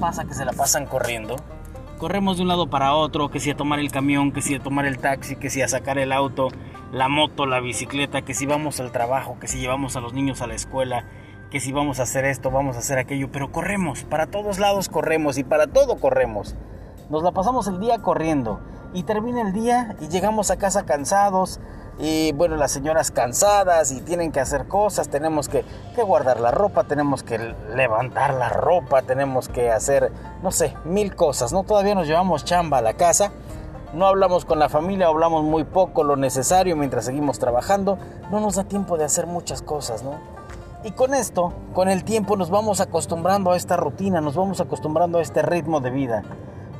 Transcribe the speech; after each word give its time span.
pasa 0.00 0.24
que 0.24 0.34
se 0.34 0.44
la 0.44 0.52
pasan 0.52 0.86
corriendo? 0.86 1.36
Corremos 1.98 2.38
de 2.38 2.42
un 2.42 2.48
lado 2.48 2.68
para 2.70 2.94
otro, 2.94 3.30
que 3.30 3.38
si 3.38 3.50
a 3.50 3.56
tomar 3.56 3.78
el 3.78 3.92
camión, 3.92 4.32
que 4.32 4.40
si 4.40 4.54
a 4.54 4.62
tomar 4.62 4.86
el 4.86 4.98
taxi, 4.98 5.36
que 5.36 5.50
si 5.50 5.60
a 5.60 5.68
sacar 5.68 5.98
el 5.98 6.12
auto, 6.12 6.48
la 6.90 7.08
moto, 7.08 7.44
la 7.44 7.60
bicicleta, 7.60 8.22
que 8.22 8.32
si 8.32 8.46
vamos 8.46 8.80
al 8.80 8.90
trabajo, 8.90 9.38
que 9.38 9.46
si 9.46 9.60
llevamos 9.60 9.96
a 9.96 10.00
los 10.00 10.14
niños 10.14 10.40
a 10.40 10.46
la 10.46 10.54
escuela, 10.54 11.04
que 11.50 11.60
si 11.60 11.72
vamos 11.72 12.00
a 12.00 12.04
hacer 12.04 12.24
esto, 12.24 12.50
vamos 12.50 12.76
a 12.76 12.78
hacer 12.78 12.98
aquello, 12.98 13.30
pero 13.30 13.52
corremos, 13.52 14.04
para 14.04 14.26
todos 14.26 14.58
lados 14.58 14.88
corremos 14.88 15.36
y 15.36 15.44
para 15.44 15.66
todo 15.66 15.96
corremos. 15.96 16.56
Nos 17.10 17.22
la 17.22 17.32
pasamos 17.32 17.68
el 17.68 17.80
día 17.80 17.98
corriendo 17.98 18.60
y 18.94 19.02
termina 19.02 19.42
el 19.42 19.52
día 19.52 19.96
y 20.00 20.08
llegamos 20.08 20.50
a 20.50 20.56
casa 20.56 20.86
cansados, 20.86 21.60
y 21.98 22.32
bueno, 22.32 22.56
las 22.56 22.72
señoras 22.72 23.10
cansadas 23.10 23.92
y 23.92 24.00
tienen 24.00 24.32
que 24.32 24.40
hacer 24.40 24.68
cosas, 24.68 25.08
tenemos 25.08 25.48
que, 25.48 25.64
guardar 26.06 26.40
la 26.40 26.50
ropa, 26.50 26.84
tenemos 26.84 27.22
que 27.22 27.54
levantar 27.74 28.32
la 28.34 28.48
ropa, 28.48 29.02
tenemos 29.02 29.50
que 29.50 29.70
hacer, 29.70 30.10
no 30.42 30.50
sé, 30.50 30.74
mil 30.84 31.14
cosas, 31.14 31.52
¿no? 31.52 31.62
Todavía 31.62 31.94
nos 31.94 32.06
llevamos 32.06 32.44
chamba 32.44 32.78
a 32.78 32.82
la 32.82 32.94
casa, 32.94 33.32
no 33.92 34.06
hablamos 34.06 34.46
con 34.46 34.58
la 34.58 34.70
familia, 34.70 35.08
hablamos 35.08 35.44
muy 35.44 35.64
poco, 35.64 36.02
lo 36.02 36.16
necesario 36.16 36.74
mientras 36.74 37.04
seguimos 37.04 37.38
trabajando, 37.38 37.98
no 38.30 38.40
nos 38.40 38.54
da 38.54 38.64
tiempo 38.64 38.96
de 38.96 39.04
hacer 39.04 39.26
muchas 39.26 39.60
cosas, 39.60 40.02
¿no? 40.02 40.14
Y 40.82 40.92
con 40.92 41.12
esto, 41.12 41.52
con 41.74 41.90
el 41.90 42.04
tiempo 42.04 42.36
nos 42.38 42.48
vamos 42.48 42.80
acostumbrando 42.80 43.52
a 43.52 43.56
esta 43.56 43.76
rutina, 43.76 44.22
nos 44.22 44.34
vamos 44.34 44.62
acostumbrando 44.62 45.18
a 45.18 45.22
este 45.22 45.42
ritmo 45.42 45.80
de 45.80 45.90
vida. 45.90 46.22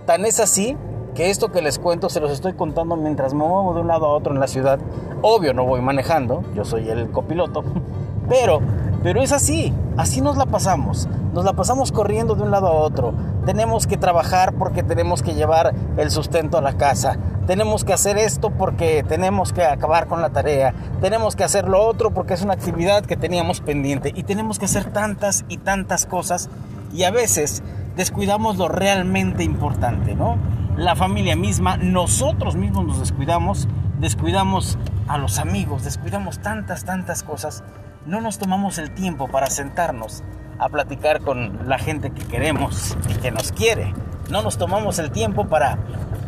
Tan 0.06 0.24
es 0.24 0.40
así 0.40 0.79
que 1.14 1.30
esto 1.30 1.50
que 1.52 1.62
les 1.62 1.78
cuento 1.78 2.09
se 2.09 2.20
los 2.20 2.30
estoy 2.30 2.55
contando 2.55 2.96
mientras 2.96 3.34
me 3.34 3.45
muevo 3.45 3.74
de 3.74 3.80
un 3.80 3.88
lado 3.88 4.06
a 4.06 4.14
otro 4.14 4.32
en 4.32 4.41
la 4.41 4.46
ciudad. 4.46 4.78
Obvio 5.23 5.55
no 5.55 5.64
voy 5.64 5.80
manejando, 5.80 6.42
yo 6.55 6.64
soy 6.64 6.88
el 6.88 7.10
copiloto, 7.10 7.64
pero 8.28 8.60
pero 9.02 9.23
es 9.23 9.32
así, 9.32 9.73
así 9.96 10.20
nos 10.20 10.37
la 10.37 10.45
pasamos. 10.45 11.09
Nos 11.32 11.45
la 11.46 11.54
pasamos 11.54 11.90
corriendo 11.90 12.35
de 12.35 12.43
un 12.43 12.51
lado 12.51 12.66
a 12.66 12.73
otro. 12.73 13.15
Tenemos 13.46 13.87
que 13.87 13.96
trabajar 13.96 14.52
porque 14.52 14.82
tenemos 14.82 15.23
que 15.23 15.32
llevar 15.32 15.74
el 15.96 16.10
sustento 16.10 16.59
a 16.59 16.60
la 16.60 16.74
casa. 16.74 17.16
Tenemos 17.46 17.82
que 17.82 17.95
hacer 17.95 18.18
esto 18.18 18.51
porque 18.51 19.02
tenemos 19.09 19.54
que 19.54 19.65
acabar 19.65 20.07
con 20.07 20.20
la 20.20 20.29
tarea. 20.29 20.74
Tenemos 21.01 21.35
que 21.35 21.45
hacer 21.45 21.66
lo 21.66 21.82
otro 21.82 22.10
porque 22.10 22.35
es 22.35 22.42
una 22.42 22.52
actividad 22.52 23.07
que 23.07 23.16
teníamos 23.16 23.63
pendiente. 23.63 24.13
Y 24.15 24.24
tenemos 24.24 24.59
que 24.59 24.66
hacer 24.66 24.92
tantas 24.92 25.46
y 25.48 25.57
tantas 25.57 26.04
cosas. 26.04 26.51
Y 26.92 27.04
a 27.04 27.10
veces 27.10 27.63
descuidamos 27.96 28.59
lo 28.59 28.68
realmente 28.68 29.45
importante, 29.45 30.15
¿no? 30.15 30.37
La 30.80 30.96
familia 30.96 31.36
misma, 31.36 31.76
nosotros 31.76 32.56
mismos 32.56 32.86
nos 32.86 33.00
descuidamos, 33.00 33.68
descuidamos 33.98 34.78
a 35.09 35.18
los 35.18 35.38
amigos, 35.38 35.84
descuidamos 35.84 36.40
tantas, 36.40 36.86
tantas 36.86 37.23
cosas, 37.23 37.62
no 38.06 38.23
nos 38.23 38.38
tomamos 38.38 38.78
el 38.78 38.90
tiempo 38.92 39.28
para 39.28 39.51
sentarnos 39.51 40.23
a 40.58 40.70
platicar 40.70 41.20
con 41.20 41.68
la 41.68 41.78
gente 41.78 42.10
que 42.10 42.24
queremos 42.24 42.96
y 43.10 43.14
que 43.20 43.30
nos 43.30 43.52
quiere. 43.52 43.92
No 44.30 44.40
nos 44.40 44.56
tomamos 44.56 44.98
el 44.98 45.10
tiempo 45.10 45.48
para, 45.48 45.76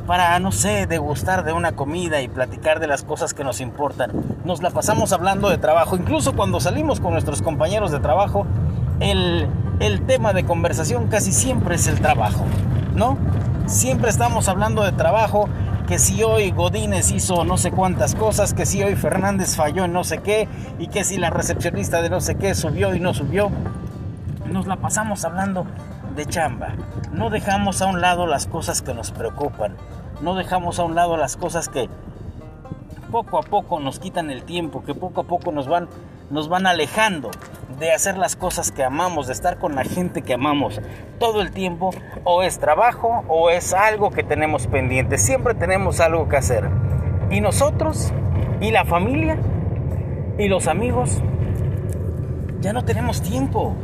para, 0.07 0.39
no 0.39 0.53
sé, 0.53 0.87
degustar 0.87 1.45
de 1.45 1.55
una 1.55 1.73
comida 1.73 2.21
y 2.21 2.29
platicar 2.29 2.79
de 2.79 2.89
las 2.89 3.05
cosas 3.05 3.33
que 3.33 3.45
nos 3.45 3.61
importan. 3.61 4.13
Nos 4.45 4.61
la 4.61 4.69
pasamos 4.69 5.15
hablando 5.15 5.49
de 5.49 5.57
trabajo. 5.57 5.97
Incluso 5.97 6.35
cuando 6.35 6.61
salimos 6.61 7.01
con 7.01 7.13
nuestros 7.13 7.41
compañeros 7.41 7.91
de 7.91 8.01
trabajo, 8.01 8.47
el, 9.01 9.49
el 9.81 10.05
tema 10.05 10.35
de 10.35 10.45
conversación 10.45 11.09
casi 11.09 11.33
siempre 11.33 11.77
es 11.77 11.87
el 11.87 12.01
trabajo, 12.01 12.45
¿no? 12.95 13.17
Siempre 13.67 14.11
estamos 14.11 14.49
hablando 14.49 14.83
de 14.83 14.93
trabajo, 14.93 15.49
que 15.87 15.99
si 15.99 16.23
hoy 16.23 16.51
Godínez 16.51 17.13
hizo 17.13 17.45
no 17.45 17.57
sé 17.57 17.71
cuántas 17.71 18.15
cosas, 18.15 18.55
que 18.55 18.67
si 18.67 18.83
hoy 18.83 18.97
Fernández 18.97 19.55
falló 19.55 19.85
en 19.85 19.93
no 19.93 20.05
sé 20.05 20.19
qué, 20.19 20.49
y 20.79 20.89
que 20.89 21.05
si 21.05 21.17
la 21.17 21.31
recepcionista 21.31 22.03
de 22.03 22.11
no 22.11 22.21
sé 22.21 22.35
qué 22.35 22.55
subió 22.55 22.95
y 22.95 23.01
no 23.01 23.15
subió. 23.15 23.51
Nos 24.51 24.67
la 24.67 24.77
pasamos 24.77 25.25
hablando 25.25 25.65
de 26.17 26.27
chamba. 26.27 26.75
No 27.13 27.31
dejamos 27.31 27.81
a 27.83 27.87
un 27.87 28.01
lado 28.01 28.27
las 28.27 28.47
cosas 28.47 28.83
que 28.83 28.95
nos 28.95 29.13
preocupan. 29.13 29.77
No 30.21 30.35
dejamos 30.35 30.79
a 30.79 30.85
un 30.85 30.95
lado 30.95 31.17
las 31.17 31.37
cosas 31.37 31.69
que 31.69 31.89
poco 33.13 33.39
a 33.39 33.43
poco 33.43 33.79
nos 33.79 34.01
quitan 34.01 34.31
el 34.31 34.43
tiempo, 34.43 34.83
que 34.85 34.95
poco 34.95 35.21
a 35.21 35.25
poco 35.25 35.53
nos 35.53 35.69
van, 35.69 35.89
nos 36.31 36.49
van 36.49 36.67
alejando 36.67 37.31
de 37.79 37.93
hacer 37.93 38.17
las 38.17 38.37
cosas 38.37 38.73
que 38.73 38.85
amamos, 38.85 39.27
de 39.27 39.33
estar 39.33 39.59
con 39.59 39.75
la 39.75 39.85
gente 39.85 40.23
que 40.23 40.35
amamos 40.35 40.81
todo 41.19 41.43
el 41.43 41.51
tiempo, 41.51 41.91
o 42.25 42.43
es 42.43 42.59
trabajo 42.59 43.25
o 43.29 43.51
es 43.51 43.75
algo 43.75 44.11
que 44.11 44.23
tenemos 44.23 44.67
pendiente. 44.67 45.19
Siempre 45.19 45.55
tenemos 45.55 46.01
algo 46.01 46.29
que 46.29 46.37
hacer. 46.37 46.69
Y 47.31 47.41
nosotros, 47.41 48.13
y 48.61 48.71
la 48.71 48.85
familia, 48.85 49.39
y 50.39 50.49
los 50.49 50.67
amigos, 50.67 51.23
ya 52.61 52.73
no 52.73 52.85
tenemos 52.85 53.23
tiempo. 53.23 53.75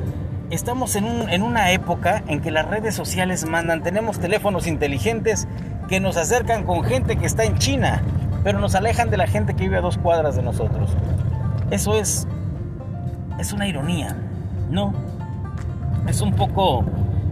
Estamos 0.51 0.97
en, 0.97 1.29
en 1.29 1.43
una 1.43 1.73
época 1.73 2.23
en 2.27 2.41
que 2.41 2.51
las 2.51 2.67
redes 2.67 2.95
sociales 2.95 3.49
mandan, 3.49 3.83
tenemos 3.83 4.19
teléfonos 4.19 4.67
inteligentes 4.67 5.47
que 5.89 6.01
nos 6.01 6.17
acercan 6.17 6.65
con 6.65 6.85
gente 6.85 7.17
que 7.17 7.27
está 7.27 7.45
en 7.45 7.59
China, 7.59 8.03
pero 8.45 8.61
nos 8.61 8.75
alejan 8.75 9.11
de 9.11 9.17
la 9.17 9.27
gente 9.27 9.55
que 9.55 9.65
vive 9.65 9.79
a 9.79 9.81
dos 9.81 9.99
cuadras 9.99 10.37
de 10.37 10.43
nosotros. 10.43 10.97
Eso 11.71 11.99
es, 11.99 12.27
es 13.39 13.53
una 13.53 13.67
ironía, 13.67 14.17
¿no? 14.71 14.93
Es 16.07 16.21
un 16.21 16.35
poco 16.35 16.85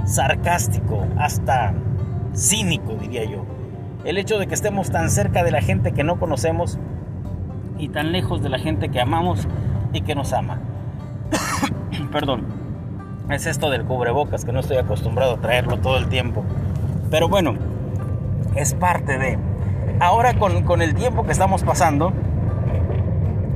sarcástico, 0.04 1.06
hasta 1.18 1.74
cínico, 2.34 2.94
diría 2.94 3.24
yo. 3.24 3.44
El 4.04 4.18
hecho 4.18 4.38
de 4.38 4.46
que 4.46 4.54
estemos 4.54 4.90
tan 4.90 5.10
cerca 5.10 5.42
de 5.42 5.50
la 5.50 5.60
gente 5.60 5.92
que 5.92 6.04
no 6.04 6.18
conocemos 6.18 6.78
y 7.78 7.88
tan 7.88 8.12
lejos 8.12 8.42
de 8.42 8.48
la 8.48 8.58
gente 8.58 8.88
que 8.88 9.00
amamos 9.00 9.48
y 9.92 10.02
que 10.02 10.14
nos 10.14 10.32
ama. 10.32 10.60
Perdón, 12.12 12.44
es 13.30 13.46
esto 13.46 13.70
del 13.70 13.84
cubrebocas 13.84 14.44
que 14.44 14.52
no 14.52 14.60
estoy 14.60 14.76
acostumbrado 14.76 15.34
a 15.34 15.40
traerlo 15.40 15.78
todo 15.78 15.98
el 15.98 16.08
tiempo. 16.08 16.44
Pero 17.10 17.28
bueno, 17.28 17.54
es 18.54 18.74
parte 18.74 19.18
de 19.18 19.38
ahora 20.00 20.34
con, 20.38 20.82
el 20.82 20.94
tiempo 20.94 21.24
que 21.24 21.32
estamos 21.32 21.62
pasando, 21.62 22.12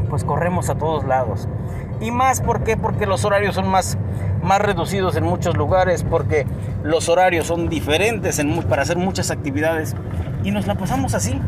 pues 0.09 0.25
corremos 0.25 0.71
a 0.71 0.77
todos 0.77 1.05
lados. 1.05 1.49
Y 2.01 2.11
más, 2.11 2.41
¿por 2.41 2.65
qué? 2.65 2.77
Porque 2.77 3.07
los 3.07 3.25
horarios 3.25 3.55
son 3.55 3.69
más, 3.69 3.99
más 4.43 4.61
reducidos 4.61 5.17
en 5.17 5.25
muchos 5.25 5.57
lugares, 5.57 6.05
porque 6.05 6.47
los 6.83 7.09
horarios 7.09 7.47
son 7.47 7.69
diferentes 7.69 8.39
en, 8.39 8.63
para 8.63 8.83
hacer 8.83 8.97
muchas 8.97 9.31
actividades. 9.31 9.95
Y 10.43 10.51
nos 10.51 10.67
la 10.67 10.77
pasamos 10.77 11.15
así. 11.15 11.39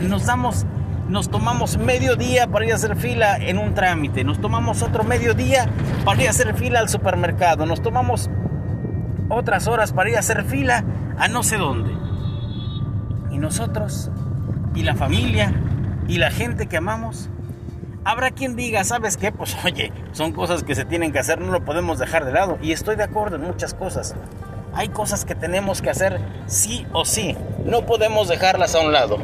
Nos 0.00 0.26
damos, 0.26 0.66
nos 1.08 1.28
tomamos 1.30 1.78
medio 1.78 2.14
día 2.14 2.46
para 2.46 2.64
ir 2.66 2.72
a 2.72 2.76
hacer 2.76 2.94
fila 2.96 3.36
en 3.38 3.58
un 3.58 3.74
trámite. 3.74 4.22
Nos 4.22 4.40
tomamos 4.40 4.82
otro 4.82 5.02
medio 5.02 5.34
día 5.34 5.68
para 6.04 6.22
ir 6.22 6.28
a 6.28 6.30
hacer 6.30 6.54
fila 6.54 6.78
al 6.78 6.88
supermercado. 6.88 7.66
Nos 7.66 7.82
tomamos 7.82 8.30
otras 9.28 9.66
horas 9.66 9.92
para 9.92 10.10
ir 10.10 10.16
a 10.16 10.20
hacer 10.20 10.44
fila 10.44 10.84
a 11.18 11.26
no 11.26 11.42
sé 11.42 11.56
dónde. 11.56 11.90
Y 13.32 13.38
nosotros 13.38 14.10
y 14.74 14.84
la 14.84 14.94
familia 14.94 15.52
y 16.06 16.18
la 16.18 16.30
gente 16.30 16.66
que 16.66 16.76
amamos. 16.76 17.30
Habrá 18.08 18.30
quien 18.30 18.56
diga, 18.56 18.84
¿sabes 18.84 19.18
qué? 19.18 19.32
Pues 19.32 19.54
oye, 19.66 19.92
son 20.12 20.32
cosas 20.32 20.64
que 20.64 20.74
se 20.74 20.86
tienen 20.86 21.12
que 21.12 21.18
hacer, 21.18 21.42
no 21.42 21.52
lo 21.52 21.62
podemos 21.66 21.98
dejar 21.98 22.24
de 22.24 22.32
lado. 22.32 22.56
Y 22.62 22.72
estoy 22.72 22.96
de 22.96 23.02
acuerdo 23.02 23.36
en 23.36 23.42
muchas 23.42 23.74
cosas. 23.74 24.14
Hay 24.72 24.88
cosas 24.88 25.26
que 25.26 25.34
tenemos 25.34 25.82
que 25.82 25.90
hacer 25.90 26.18
sí 26.46 26.86
o 26.92 27.04
sí. 27.04 27.36
No 27.66 27.84
podemos 27.84 28.26
dejarlas 28.28 28.74
a 28.74 28.80
un 28.80 28.92
lado. 28.92 29.18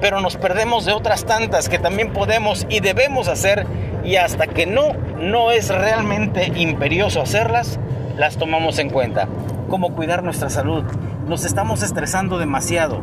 Pero 0.00 0.20
nos 0.20 0.36
perdemos 0.36 0.84
de 0.84 0.92
otras 0.92 1.24
tantas 1.24 1.68
que 1.68 1.80
también 1.80 2.12
podemos 2.12 2.68
y 2.70 2.78
debemos 2.78 3.26
hacer. 3.26 3.66
Y 4.04 4.14
hasta 4.14 4.46
que 4.46 4.64
no, 4.64 4.92
no 5.18 5.50
es 5.50 5.68
realmente 5.68 6.52
imperioso 6.54 7.20
hacerlas, 7.20 7.80
las 8.16 8.36
tomamos 8.36 8.78
en 8.78 8.90
cuenta. 8.90 9.26
Como 9.68 9.96
cuidar 9.96 10.22
nuestra 10.22 10.50
salud. 10.50 10.84
Nos 11.26 11.44
estamos 11.44 11.82
estresando 11.82 12.38
demasiado 12.38 13.02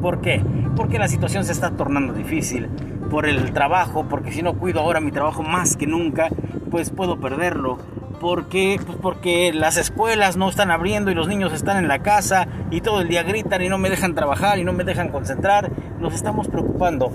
¿Por 0.00 0.20
qué? 0.20 0.42
Porque 0.76 0.98
la 0.98 1.08
situación 1.08 1.44
se 1.44 1.52
está 1.52 1.72
tornando 1.72 2.12
difícil. 2.12 2.68
Por 3.10 3.26
el 3.26 3.52
trabajo, 3.52 4.06
porque 4.08 4.32
si 4.32 4.42
no 4.42 4.54
cuido 4.58 4.80
ahora 4.80 5.00
mi 5.00 5.10
trabajo 5.10 5.42
más 5.42 5.76
que 5.76 5.86
nunca, 5.86 6.28
pues 6.70 6.90
puedo 6.90 7.20
perderlo. 7.20 7.78
Porque, 8.20 8.80
pues 8.84 8.98
porque 9.00 9.52
las 9.52 9.76
escuelas 9.76 10.36
no 10.36 10.48
están 10.48 10.70
abriendo 10.70 11.10
y 11.10 11.14
los 11.14 11.28
niños 11.28 11.52
están 11.52 11.76
en 11.76 11.88
la 11.88 12.00
casa 12.00 12.48
y 12.70 12.80
todo 12.80 13.00
el 13.00 13.08
día 13.08 13.22
gritan 13.22 13.62
y 13.62 13.68
no 13.68 13.78
me 13.78 13.90
dejan 13.90 14.14
trabajar 14.14 14.58
y 14.58 14.64
no 14.64 14.72
me 14.72 14.84
dejan 14.84 15.08
concentrar. 15.08 15.70
Nos 16.00 16.14
estamos 16.14 16.48
preocupando 16.48 17.10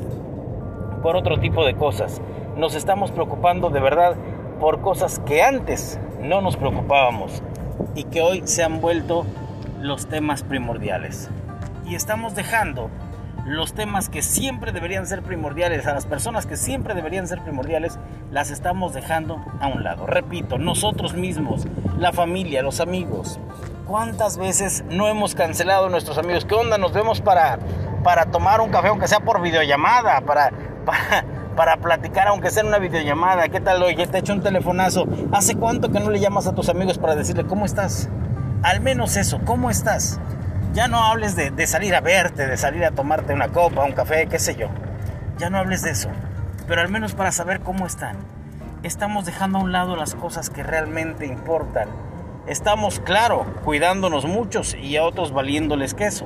por 1.01 1.15
otro 1.15 1.39
tipo 1.39 1.65
de 1.65 1.75
cosas. 1.75 2.21
Nos 2.57 2.75
estamos 2.75 3.11
preocupando 3.11 3.69
de 3.69 3.81
verdad 3.81 4.15
por 4.59 4.81
cosas 4.81 5.19
que 5.19 5.43
antes 5.43 5.99
no 6.21 6.41
nos 6.41 6.55
preocupábamos 6.55 7.43
y 7.95 8.05
que 8.05 8.21
hoy 8.21 8.43
se 8.45 8.63
han 8.63 8.79
vuelto 8.79 9.25
los 9.81 10.07
temas 10.07 10.43
primordiales 10.43 11.29
y 11.85 11.95
estamos 11.95 12.35
dejando 12.35 12.89
los 13.45 13.73
temas 13.73 14.09
que 14.09 14.21
siempre 14.21 14.71
deberían 14.71 15.05
ser 15.05 15.21
primordiales, 15.21 15.85
a 15.85 15.93
las 15.93 16.05
personas 16.05 16.45
que 16.45 16.55
siempre 16.55 16.93
deberían 16.93 17.27
ser 17.27 17.41
primordiales, 17.41 17.99
las 18.31 18.51
estamos 18.51 18.93
dejando 18.93 19.43
a 19.59 19.67
un 19.67 19.83
lado. 19.83 20.07
Repito, 20.07 20.57
nosotros 20.57 21.13
mismos, 21.13 21.67
la 21.97 22.13
familia, 22.13 22.61
los 22.61 22.79
amigos. 22.79 23.39
¿Cuántas 23.85 24.37
veces 24.37 24.85
no 24.89 25.07
hemos 25.07 25.35
cancelado 25.35 25.87
a 25.87 25.89
nuestros 25.89 26.17
amigos? 26.17 26.45
¿Qué 26.45 26.55
onda? 26.55 26.77
Nos 26.77 26.93
vemos 26.93 27.19
para, 27.19 27.59
para 28.03 28.27
tomar 28.27 28.61
un 28.61 28.69
café, 28.69 28.87
aunque 28.87 29.07
sea 29.07 29.19
por 29.19 29.41
videollamada, 29.41 30.21
para, 30.21 30.51
para, 30.85 31.25
para 31.55 31.77
platicar, 31.77 32.29
aunque 32.29 32.49
sea 32.49 32.61
en 32.61 32.67
una 32.67 32.79
videollamada. 32.79 33.49
¿Qué 33.49 33.59
tal? 33.59 33.83
Oye, 33.83 34.07
te 34.07 34.19
hecho 34.19 34.33
un 34.33 34.41
telefonazo. 34.41 35.05
¿Hace 35.33 35.55
cuánto 35.55 35.91
que 35.91 35.99
no 35.99 36.09
le 36.09 36.21
llamas 36.21 36.47
a 36.47 36.55
tus 36.55 36.69
amigos 36.69 36.97
para 36.97 37.15
decirle 37.15 37.45
cómo 37.45 37.65
estás? 37.65 38.09
Al 38.63 38.79
menos 38.79 39.17
eso, 39.17 39.41
¿cómo 39.43 39.69
estás? 39.69 40.21
Ya 40.73 40.87
no 40.87 41.03
hables 41.03 41.35
de, 41.35 41.67
salir 41.67 41.93
a 41.93 42.01
verte, 42.01 42.47
de 42.47 42.57
salir 42.57 42.83
a 42.83 42.89
tomarte 42.89 43.31
una 43.31 43.49
copa, 43.49 43.83
un 43.83 43.91
café, 43.91 44.25
qué 44.27 44.39
sé 44.39 44.55
yo. 44.55 44.69
Ya 45.37 45.51
no 45.51 45.59
hables 45.59 45.83
de 45.83 45.91
eso. 45.91 46.09
Pero 46.67 46.81
al 46.81 46.89
menos 46.89 47.13
para 47.13 47.31
saber 47.31 47.59
cómo 47.59 47.85
están. 47.85 48.17
Estamos 48.81 49.25
dejando 49.25 49.59
a 49.59 49.61
un 49.61 49.71
lado 49.71 49.95
las 49.95 50.15
cosas 50.15 50.49
que 50.49 50.63
realmente 50.63 51.27
importan. 51.27 51.89
Estamos, 52.47 52.99
claro, 52.99 53.45
cuidándonos 53.63 54.25
muchos 54.25 54.73
y 54.73 54.97
a 54.97 55.03
otros 55.03 55.31
valiéndoles 55.31 55.93
queso. 55.93 56.25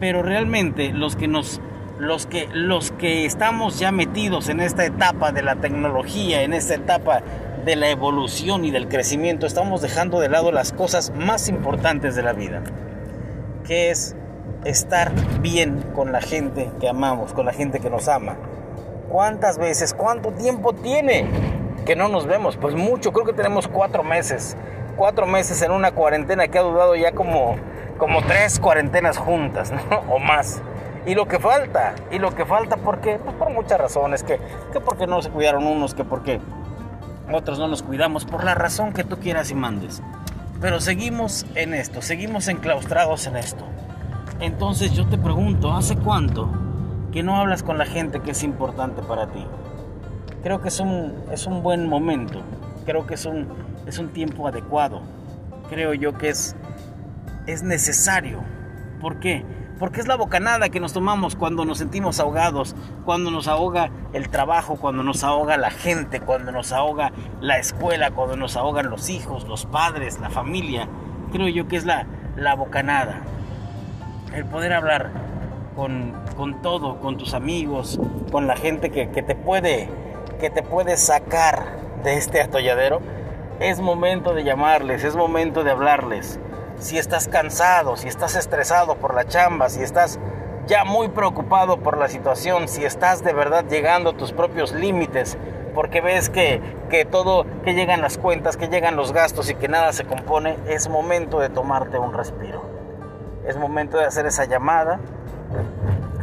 Pero 0.00 0.24
realmente 0.24 0.92
los 0.92 1.14
que 1.14 1.28
nos 1.28 1.60
los 2.00 2.26
que, 2.26 2.48
los 2.52 2.90
que 2.92 3.24
estamos 3.24 3.78
ya 3.78 3.92
metidos 3.92 4.48
en 4.48 4.60
esta 4.60 4.84
etapa 4.84 5.30
de 5.30 5.42
la 5.42 5.56
tecnología, 5.56 6.42
en 6.42 6.54
esta 6.54 6.74
etapa 6.74 7.22
de 7.64 7.76
la 7.76 7.88
evolución 7.88 8.64
y 8.64 8.70
del 8.70 8.88
crecimiento, 8.88 9.46
estamos 9.46 9.80
dejando 9.80 10.20
de 10.20 10.28
lado 10.28 10.52
las 10.52 10.72
cosas 10.72 11.12
más 11.16 11.48
importantes 11.48 12.14
de 12.14 12.22
la 12.22 12.32
vida, 12.32 12.62
que 13.68 13.90
es 13.90 14.16
estar 14.64 15.12
bien 15.40 15.82
con 15.94 16.10
la 16.10 16.22
gente 16.22 16.70
que 16.80 16.88
amamos, 16.88 17.34
con 17.34 17.44
la 17.44 17.52
gente 17.52 17.78
que 17.80 17.90
nos 17.90 18.08
ama. 18.08 18.36
¿Cuántas 19.10 19.58
veces, 19.58 19.94
cuánto 19.94 20.32
tiempo 20.32 20.72
tiene 20.72 21.26
que 21.84 21.94
no 21.94 22.08
nos 22.08 22.26
vemos? 22.26 22.56
Pues 22.56 22.74
mucho, 22.74 23.12
creo 23.12 23.26
que 23.26 23.34
tenemos 23.34 23.68
cuatro 23.68 24.02
meses, 24.02 24.56
cuatro 24.96 25.26
meses 25.26 25.60
en 25.60 25.70
una 25.70 25.92
cuarentena 25.92 26.48
que 26.48 26.58
ha 26.58 26.62
durado 26.62 26.96
ya 26.96 27.12
como, 27.12 27.56
como 27.98 28.22
tres 28.22 28.58
cuarentenas 28.58 29.18
juntas, 29.18 29.70
¿no? 29.90 29.98
O 30.10 30.18
más. 30.18 30.62
Y 31.04 31.14
lo 31.14 31.28
que 31.28 31.38
falta, 31.38 31.94
y 32.10 32.18
lo 32.18 32.34
que 32.34 32.46
falta, 32.46 32.78
¿por 32.78 33.00
qué? 33.00 33.18
Pues 33.22 33.36
por 33.36 33.50
muchas 33.50 33.78
razones, 33.78 34.22
que, 34.22 34.38
que 34.72 34.80
porque 34.80 35.06
no 35.06 35.20
se 35.20 35.30
cuidaron 35.30 35.66
unos, 35.66 35.94
que 35.94 36.04
porque 36.04 36.40
otros 37.30 37.58
no 37.58 37.68
nos 37.68 37.82
cuidamos, 37.82 38.24
por 38.24 38.44
la 38.44 38.54
razón 38.54 38.94
que 38.94 39.04
tú 39.04 39.18
quieras 39.18 39.50
y 39.50 39.54
mandes. 39.54 40.02
Pero 40.60 40.80
seguimos 40.80 41.46
en 41.54 41.72
esto, 41.72 42.02
seguimos 42.02 42.48
enclaustrados 42.48 43.26
en 43.26 43.36
esto. 43.36 43.64
Entonces 44.40 44.92
yo 44.92 45.06
te 45.06 45.16
pregunto, 45.16 45.72
¿hace 45.72 45.96
cuánto 45.96 46.50
que 47.12 47.22
no 47.22 47.36
hablas 47.36 47.62
con 47.62 47.78
la 47.78 47.86
gente 47.86 48.20
que 48.20 48.32
es 48.32 48.42
importante 48.42 49.02
para 49.02 49.28
ti? 49.28 49.46
Creo 50.42 50.60
que 50.60 50.68
es 50.68 50.80
un, 50.80 51.14
es 51.32 51.46
un 51.46 51.62
buen 51.62 51.88
momento, 51.88 52.42
creo 52.84 53.06
que 53.06 53.14
es 53.14 53.24
un, 53.24 53.46
es 53.86 53.98
un 53.98 54.08
tiempo 54.08 54.48
adecuado, 54.48 55.02
creo 55.68 55.94
yo 55.94 56.18
que 56.18 56.30
es, 56.30 56.56
es 57.46 57.62
necesario. 57.62 58.40
¿Por 59.00 59.20
qué? 59.20 59.44
Porque 59.78 60.00
es 60.00 60.08
la 60.08 60.16
bocanada 60.16 60.68
que 60.68 60.80
nos 60.80 60.92
tomamos 60.92 61.36
cuando 61.36 61.64
nos 61.64 61.78
sentimos 61.78 62.18
ahogados, 62.18 62.74
cuando 63.04 63.30
nos 63.30 63.46
ahoga 63.48 63.90
el 64.12 64.28
trabajo, 64.28 64.76
cuando 64.76 65.02
nos 65.02 65.22
ahoga 65.22 65.56
la 65.56 65.70
gente, 65.70 66.20
cuando 66.20 66.50
nos 66.52 66.72
ahoga 66.72 67.12
la 67.40 67.58
escuela, 67.58 68.10
cuando 68.10 68.36
nos 68.36 68.56
ahogan 68.56 68.90
los 68.90 69.08
hijos, 69.08 69.46
los 69.46 69.66
padres, 69.66 70.18
la 70.20 70.30
familia. 70.30 70.88
Creo 71.32 71.48
yo 71.48 71.68
que 71.68 71.76
es 71.76 71.84
la, 71.84 72.06
la 72.36 72.54
bocanada. 72.54 73.20
El 74.34 74.44
poder 74.46 74.72
hablar 74.72 75.10
con, 75.76 76.12
con 76.36 76.60
todo, 76.60 77.00
con 77.00 77.16
tus 77.16 77.34
amigos, 77.34 78.00
con 78.32 78.46
la 78.46 78.56
gente 78.56 78.90
que, 78.90 79.10
que, 79.10 79.22
te 79.22 79.36
puede, 79.36 79.88
que 80.40 80.50
te 80.50 80.62
puede 80.62 80.96
sacar 80.96 81.78
de 82.02 82.16
este 82.16 82.40
atolladero. 82.40 83.00
Es 83.60 83.80
momento 83.80 84.34
de 84.34 84.44
llamarles, 84.44 85.04
es 85.04 85.16
momento 85.16 85.64
de 85.64 85.70
hablarles 85.70 86.40
si 86.80 86.98
estás 86.98 87.28
cansado, 87.28 87.96
si 87.96 88.08
estás 88.08 88.36
estresado 88.36 88.96
por 88.96 89.14
la 89.14 89.26
chamba, 89.26 89.68
si 89.68 89.82
estás 89.82 90.18
ya 90.66 90.84
muy 90.84 91.08
preocupado 91.08 91.78
por 91.78 91.96
la 91.96 92.08
situación, 92.08 92.68
si 92.68 92.84
estás 92.84 93.24
de 93.24 93.32
verdad 93.32 93.64
llegando 93.68 94.10
a 94.10 94.16
tus 94.16 94.32
propios 94.32 94.72
límites, 94.72 95.38
porque 95.74 96.00
ves 96.00 96.28
que, 96.28 96.60
que 96.90 97.04
todo, 97.04 97.46
que 97.64 97.74
llegan 97.74 98.00
las 98.00 98.18
cuentas, 98.18 98.56
que 98.56 98.68
llegan 98.68 98.96
los 98.96 99.12
gastos 99.12 99.50
y 99.50 99.54
que 99.54 99.68
nada 99.68 99.92
se 99.92 100.04
compone, 100.04 100.56
es 100.66 100.88
momento 100.88 101.40
de 101.40 101.48
tomarte 101.48 101.98
un 101.98 102.12
respiro. 102.12 102.62
Es 103.46 103.56
momento 103.56 103.96
de 103.96 104.04
hacer 104.04 104.26
esa 104.26 104.44
llamada 104.44 105.00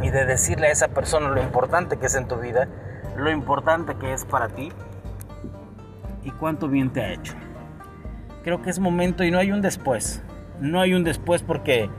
y 0.00 0.10
de 0.10 0.26
decirle 0.26 0.68
a 0.68 0.70
esa 0.70 0.88
persona 0.88 1.28
lo 1.28 1.42
importante 1.42 1.96
que 1.96 2.06
es 2.06 2.14
en 2.14 2.28
tu 2.28 2.36
vida, 2.36 2.68
lo 3.16 3.30
importante 3.30 3.96
que 3.96 4.12
es 4.12 4.24
para 4.24 4.48
ti 4.48 4.70
y 6.22 6.30
cuánto 6.30 6.68
bien 6.68 6.92
te 6.92 7.02
ha 7.02 7.12
hecho. 7.12 7.34
Creo 8.44 8.62
que 8.62 8.70
es 8.70 8.78
momento 8.78 9.24
y 9.24 9.30
no 9.32 9.38
hay 9.38 9.50
un 9.50 9.60
después. 9.60 10.22
No 10.60 10.80
hay 10.80 10.94
un 10.94 11.04
después 11.04 11.42
porque, 11.42 11.90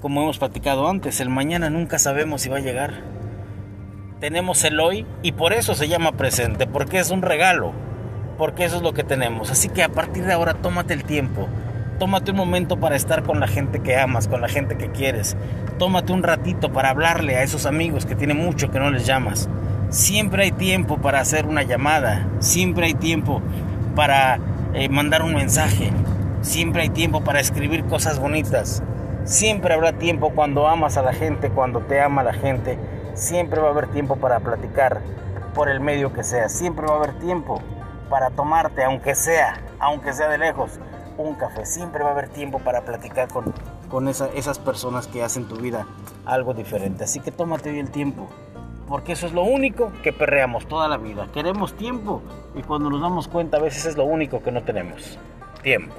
como 0.00 0.22
hemos 0.22 0.38
platicado 0.38 0.88
antes, 0.88 1.20
el 1.20 1.28
mañana 1.28 1.70
nunca 1.70 1.98
sabemos 1.98 2.42
si 2.42 2.48
va 2.48 2.58
a 2.58 2.60
llegar. 2.60 3.02
Tenemos 4.20 4.62
el 4.64 4.78
hoy 4.78 5.04
y 5.22 5.32
por 5.32 5.52
eso 5.52 5.74
se 5.74 5.88
llama 5.88 6.12
presente, 6.12 6.68
porque 6.68 7.00
es 7.00 7.10
un 7.10 7.22
regalo, 7.22 7.72
porque 8.38 8.64
eso 8.64 8.76
es 8.76 8.82
lo 8.82 8.94
que 8.94 9.02
tenemos. 9.02 9.50
Así 9.50 9.68
que 9.68 9.82
a 9.82 9.88
partir 9.88 10.24
de 10.24 10.32
ahora 10.32 10.54
tómate 10.54 10.94
el 10.94 11.02
tiempo, 11.02 11.48
tómate 11.98 12.30
un 12.30 12.36
momento 12.36 12.78
para 12.78 12.94
estar 12.94 13.24
con 13.24 13.40
la 13.40 13.48
gente 13.48 13.80
que 13.80 13.96
amas, 13.96 14.28
con 14.28 14.40
la 14.40 14.48
gente 14.48 14.76
que 14.76 14.92
quieres. 14.92 15.36
Tómate 15.76 16.12
un 16.12 16.22
ratito 16.22 16.72
para 16.72 16.90
hablarle 16.90 17.34
a 17.34 17.42
esos 17.42 17.66
amigos 17.66 18.06
que 18.06 18.14
tiene 18.14 18.34
mucho 18.34 18.70
que 18.70 18.78
no 18.78 18.92
les 18.92 19.04
llamas. 19.04 19.48
Siempre 19.90 20.44
hay 20.44 20.52
tiempo 20.52 20.98
para 20.98 21.18
hacer 21.18 21.44
una 21.44 21.64
llamada, 21.64 22.28
siempre 22.38 22.86
hay 22.86 22.94
tiempo 22.94 23.42
para 23.96 24.38
eh, 24.74 24.88
mandar 24.88 25.22
un 25.22 25.34
mensaje. 25.34 25.90
Siempre 26.46 26.82
hay 26.82 26.90
tiempo 26.90 27.24
para 27.24 27.40
escribir 27.40 27.84
cosas 27.86 28.20
bonitas. 28.20 28.80
Siempre 29.24 29.74
habrá 29.74 29.94
tiempo 29.94 30.30
cuando 30.32 30.68
amas 30.68 30.96
a 30.96 31.02
la 31.02 31.12
gente, 31.12 31.50
cuando 31.50 31.80
te 31.80 32.00
ama 32.00 32.22
la 32.22 32.32
gente. 32.32 32.78
Siempre 33.14 33.60
va 33.60 33.66
a 33.66 33.70
haber 33.72 33.88
tiempo 33.88 34.14
para 34.14 34.38
platicar 34.38 35.02
por 35.56 35.68
el 35.68 35.80
medio 35.80 36.12
que 36.12 36.22
sea. 36.22 36.48
Siempre 36.48 36.86
va 36.86 36.94
a 36.94 36.96
haber 36.98 37.18
tiempo 37.18 37.60
para 38.08 38.30
tomarte, 38.30 38.84
aunque 38.84 39.16
sea, 39.16 39.60
aunque 39.80 40.12
sea 40.12 40.28
de 40.28 40.38
lejos, 40.38 40.78
un 41.18 41.34
café. 41.34 41.66
Siempre 41.66 42.04
va 42.04 42.10
a 42.10 42.12
haber 42.12 42.28
tiempo 42.28 42.60
para 42.60 42.82
platicar 42.82 43.26
con, 43.26 43.52
con 43.90 44.06
esas 44.06 44.58
personas 44.60 45.08
que 45.08 45.24
hacen 45.24 45.48
tu 45.48 45.56
vida 45.56 45.88
algo 46.24 46.54
diferente. 46.54 47.02
Así 47.02 47.18
que 47.18 47.32
tómate 47.32 47.70
hoy 47.70 47.80
el 47.80 47.90
tiempo. 47.90 48.28
Porque 48.86 49.14
eso 49.14 49.26
es 49.26 49.32
lo 49.32 49.42
único 49.42 49.90
que 50.04 50.12
perreamos 50.12 50.68
toda 50.68 50.86
la 50.86 50.96
vida. 50.96 51.26
Queremos 51.34 51.76
tiempo 51.76 52.22
y 52.54 52.62
cuando 52.62 52.88
nos 52.88 53.00
damos 53.00 53.26
cuenta 53.26 53.56
a 53.56 53.60
veces 53.60 53.84
es 53.84 53.96
lo 53.96 54.04
único 54.04 54.44
que 54.44 54.52
no 54.52 54.62
tenemos. 54.62 55.18
Tiempo. 55.60 55.96